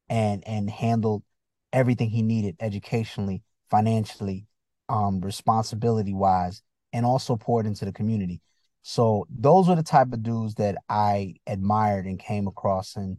[0.10, 1.24] and and handled
[1.74, 4.46] everything he needed educationally, financially,
[4.88, 6.62] um, responsibility wise,
[6.94, 8.40] and also poured into the community.
[8.84, 13.18] So those were the type of dudes that I admired and came across and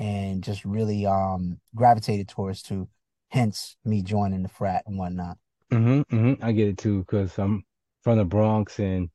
[0.00, 2.88] and just really um gravitated towards to
[3.28, 5.36] hence me joining the frat and whatnot.
[5.70, 6.44] Mm-hmm, mm-hmm.
[6.44, 7.62] i get it too because i'm
[8.02, 9.08] from the bronx and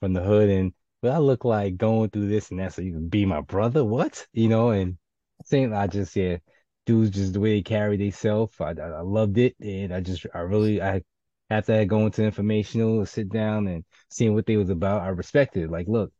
[0.00, 2.92] from the hood and but i look like going through this and that so you
[2.92, 3.84] can be my brother?
[3.84, 4.26] What?
[4.32, 4.96] You know and
[5.44, 6.38] same i just yeah
[6.86, 10.26] dudes just the way they carry themselves I, I, I loved it and i just
[10.34, 11.02] i really i
[11.50, 15.70] after going to informational sit down and seeing what they was about i respected it.
[15.70, 16.12] like look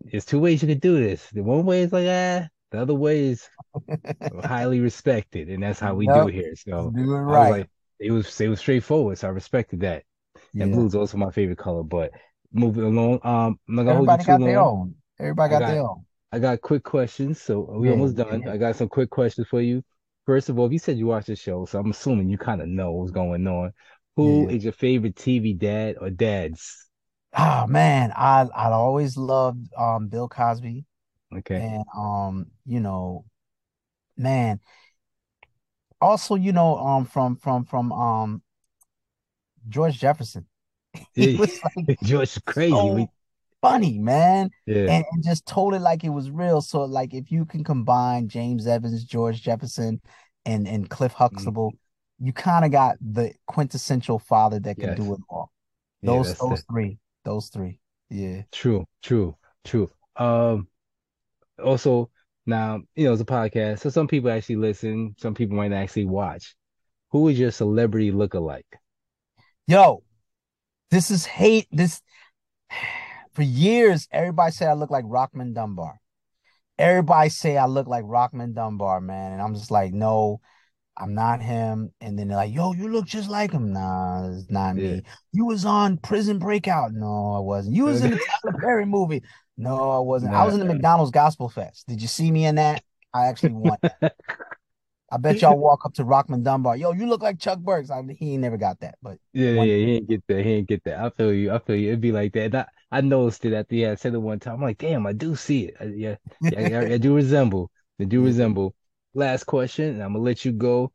[0.00, 1.26] there's two ways you could do this.
[1.30, 3.48] The one way is like ah the other way is
[4.44, 6.22] highly respected, and that's how we yep.
[6.22, 6.54] do here.
[6.56, 7.50] So do it right.
[7.50, 10.02] Like, it was it was straightforward, so I respected that.
[10.52, 10.64] Yeah.
[10.64, 11.84] And blue's also my favorite color.
[11.84, 12.10] But
[12.52, 14.48] moving along, um, I'm not gonna Everybody hold you too got long.
[14.48, 14.94] Their own.
[15.20, 16.04] Everybody got, got, their own.
[16.32, 18.42] I got quick questions, so we yeah, almost done.
[18.42, 18.52] Yeah.
[18.52, 19.84] I got some quick questions for you.
[20.26, 22.60] First of all, if you said you watched the show, so I'm assuming you kind
[22.60, 23.72] of know what's going on.
[24.16, 26.88] Who is your favorite TV dad or dads?
[27.36, 30.84] Oh man, I I always loved um Bill Cosby.
[31.38, 31.56] Okay.
[31.56, 33.24] And um, you know,
[34.16, 34.60] man.
[36.00, 38.42] Also, you know, um, from from from um
[39.68, 40.46] George Jefferson.
[41.14, 42.72] he was like George crazy.
[42.72, 43.08] So
[43.64, 44.50] funny, man.
[44.66, 44.90] Yeah.
[44.90, 46.60] And, and, just told it like it was real.
[46.60, 50.00] So like if you can combine James Evans, George Jefferson,
[50.44, 51.22] and and Cliff mm-hmm.
[51.22, 52.26] Huxtable, mm-hmm.
[52.26, 54.98] you kind of got the quintessential father that can yes.
[54.98, 55.50] do it all.
[56.02, 56.98] Those yeah, those three.
[57.24, 57.80] Those three.
[58.10, 58.42] Yeah.
[58.52, 59.90] True, true, true.
[60.16, 60.68] Um
[61.62, 62.10] also
[62.46, 66.06] now, you know, it's a podcast, so some people actually listen, some people might actually
[66.06, 66.54] watch.
[67.10, 68.66] Who is your celebrity look-alike?
[69.66, 70.02] Yo,
[70.90, 71.66] this is hate.
[71.70, 72.02] This
[73.32, 75.98] for years, everybody said I look like Rockmond Dunbar.
[76.76, 79.32] Everybody say I look like Rockmond Dunbar, man.
[79.32, 80.40] And I'm just like, no,
[80.96, 81.92] I'm not him.
[82.00, 83.72] And then they're like, yo, you look just like him.
[83.72, 84.96] Nah, it's not yeah.
[84.96, 85.02] me.
[85.32, 86.92] You was on Prison Breakout.
[86.92, 87.76] No, I wasn't.
[87.76, 89.22] You was in the Tyler Perry movie.
[89.56, 90.32] No, I wasn't.
[90.32, 91.86] Nah, I was in the McDonald's Gospel Fest.
[91.86, 92.82] Did you see me in that?
[93.12, 93.78] I actually won.
[95.12, 96.76] I bet y'all walk up to Rockmond Dunbar.
[96.76, 97.88] Yo, you look like Chuck Burks.
[97.88, 100.44] I mean, he ain't never got that, but yeah, yeah, he ain't get that.
[100.44, 100.98] He ain't get that.
[100.98, 101.52] I feel you.
[101.52, 101.88] I feel you.
[101.88, 102.52] It'd be like that.
[102.52, 103.92] I, I noticed it at the end.
[103.92, 104.54] I said it one time.
[104.54, 105.76] I'm like, damn, I do see it.
[105.78, 107.70] I, yeah, yeah, I, I, do resemble.
[108.00, 108.74] I do resemble.
[109.14, 110.90] Last question, and I'm gonna let you go.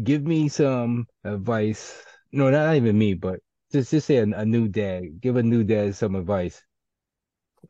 [0.00, 2.00] Give me some advice.
[2.30, 3.40] No, not even me, but
[3.72, 5.20] just just say a, a new dad.
[5.20, 6.62] Give a new dad some advice.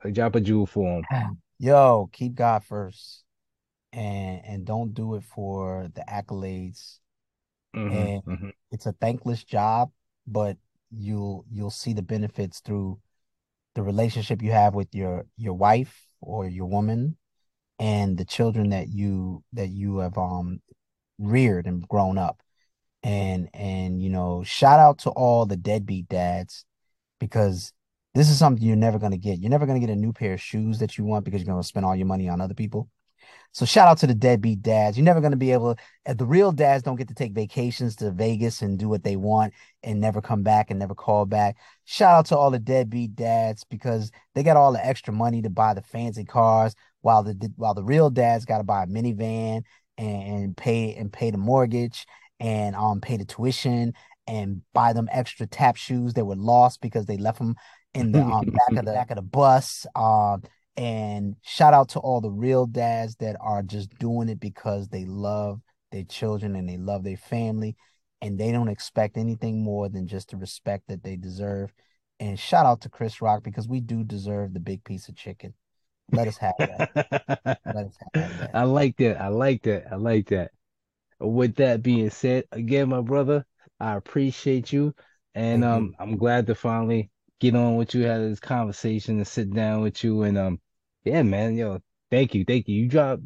[0.05, 1.39] Like drop a jewel for him.
[1.59, 3.25] Yo, keep God first
[3.93, 6.99] and and don't do it for the accolades.
[7.75, 8.49] Mm-hmm, and mm-hmm.
[8.71, 9.91] it's a thankless job,
[10.27, 10.57] but
[10.91, 12.99] you'll you'll see the benefits through
[13.75, 17.17] the relationship you have with your your wife or your woman
[17.79, 20.61] and the children that you that you have um
[21.19, 22.41] reared and grown up
[23.03, 26.65] and and you know shout out to all the deadbeat dads
[27.21, 27.73] because
[28.17, 30.13] this is something you're never going to get you're never going to get a new
[30.13, 32.41] pair of shoes that you want because you're going to spend all your money on
[32.41, 32.89] other people
[33.53, 34.97] so shout out to the deadbeat dads.
[34.97, 37.97] You're never going to be able to, the real dads don't get to take vacations
[37.97, 41.57] to Vegas and do what they want and never come back and never call back.
[41.85, 45.51] Shout out to all the deadbeat dads because they got all the extra money to
[45.51, 49.63] buy the fancy cars while the while the real dads got to buy a minivan
[49.97, 52.07] and, and pay and pay the mortgage
[52.39, 53.95] and um pay the tuition
[54.27, 57.55] and buy them extra tap shoes that were lost because they left them
[57.97, 59.87] in the um, back of the back of the bus.
[59.95, 60.43] Um,
[60.77, 65.07] and shout out to all the real dads that are just doing it because they
[65.07, 67.77] love their children and they love their family
[68.21, 71.73] and they don't expect anything more than just the respect that they deserve.
[72.21, 75.55] And shout out to Chris Rock because we do deserve the big piece of chicken.
[76.13, 76.91] Let us have that.
[77.65, 78.51] Let us have that.
[78.55, 79.21] I like that.
[79.21, 79.85] I like that.
[79.91, 80.51] I like that.
[81.19, 83.47] With that being said, again, my brother,
[83.81, 84.95] I appreciate you.
[85.35, 89.53] And um, I'm glad to finally get on with you, have this conversation, and sit
[89.53, 90.61] down with you, and um,
[91.05, 91.57] yeah, man.
[91.57, 92.83] Yo, thank you, thank you.
[92.83, 93.21] You drop.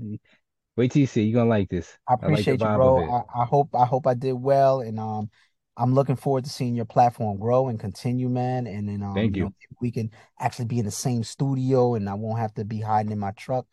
[0.77, 1.23] Wait till you see.
[1.23, 1.97] You're gonna like this.
[2.09, 3.25] I appreciate I like you, bro.
[3.35, 5.31] I, I, hope I hope I did well, and um,
[5.77, 8.67] I'm looking forward to seeing your platform grow and continue, man.
[8.67, 9.45] And then um, thank you.
[9.45, 9.49] you.
[9.49, 12.81] Know, we can actually be in the same studio, and I won't have to be
[12.81, 13.67] hiding in my truck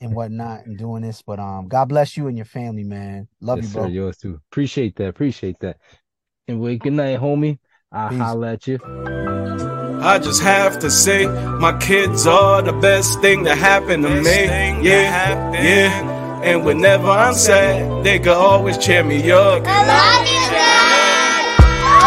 [0.00, 1.22] and whatnot and doing this.
[1.22, 3.28] But um, God bless you and your family, man.
[3.40, 3.82] Love yes, you, bro.
[3.84, 4.40] Sir, yours too.
[4.50, 5.08] Appreciate that.
[5.08, 5.78] Appreciate that.
[6.46, 7.58] And wait, good night, homie.
[7.90, 8.18] I'll Peace.
[8.18, 8.78] holler at you.
[10.02, 11.26] I just have to say,
[11.58, 14.44] my kids are the best thing that happened to me.
[14.84, 16.42] Yeah, yeah.
[16.42, 19.62] And whenever I'm sad, they can always cheer me up.
[19.66, 21.44] I love you, Dad.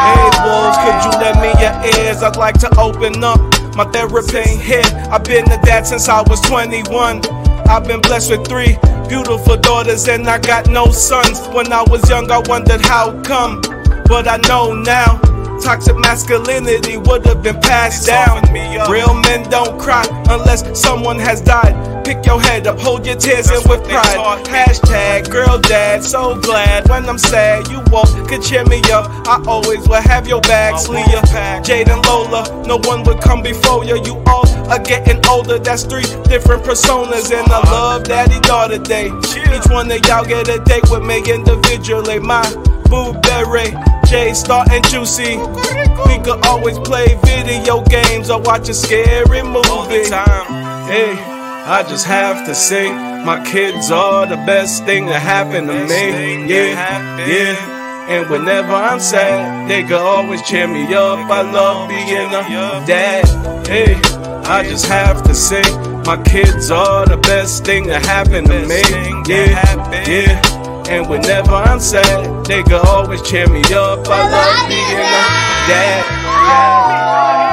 [0.06, 2.22] Hey, wolves, could you let me your ears?
[2.22, 3.40] I'd like to open up.
[3.76, 4.86] My therapy ain't hit.
[5.10, 7.26] I've been a dad since I was 21.
[7.68, 8.78] I've been blessed with three
[9.10, 11.40] beautiful daughters, and I got no sons.
[11.48, 13.62] When I was young, I wondered how come.
[14.08, 15.20] But I know now
[15.62, 18.42] Toxic masculinity would have been passed down.
[18.90, 22.04] Real men don't cry unless someone has died.
[22.04, 24.46] Pick your head up, hold your tears in with pride.
[24.46, 27.68] Hashtag girl dad, so glad when I'm sad.
[27.70, 29.06] You all could cheer me up.
[29.28, 32.44] I always will have your back, Leah, Jade, and Lola.
[32.66, 34.02] No one would come before you.
[34.04, 35.60] You all are getting older.
[35.60, 39.08] That's three different personas, and I love daddy daughter day.
[39.08, 42.20] Each one of y'all get a date with me individually.
[42.20, 42.44] My
[42.90, 43.72] blueberry,
[44.12, 45.38] J Star and Juicy.
[46.06, 50.04] We could always play video games or watch a scary movie.
[50.92, 51.16] Hey,
[51.66, 52.92] I just have to say,
[53.24, 56.46] my kids are the best thing that happened to me.
[56.46, 58.10] Yeah, yeah.
[58.10, 61.32] And whenever I'm sad, they can always cheer me up.
[61.32, 63.26] I love being a dad.
[63.66, 63.96] Hey,
[64.44, 65.64] I just have to say,
[66.04, 68.82] my kids are the best thing that happened to me.
[69.34, 70.61] Yeah, yeah.
[70.92, 74.06] And whenever I'm sad, they can always cheer me up.
[74.10, 75.08] I love being a
[75.72, 77.51] dad.